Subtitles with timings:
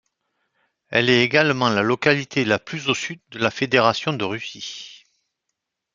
[0.89, 5.03] Elle est également la localité la plus au sud de la Fédération de Russie.